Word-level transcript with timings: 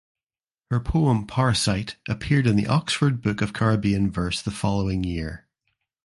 Her 0.71 0.79
poem 0.79 1.27
"Parasite" 1.27 1.97
appeared 2.09 2.47
in 2.47 2.55
the 2.55 2.65
"Oxford 2.65 3.21
Book 3.21 3.39
of 3.39 3.53
Caribbean 3.53 4.09
Verse" 4.09 4.41
the 4.41 4.49
following 4.49 5.03
year. 5.03 5.45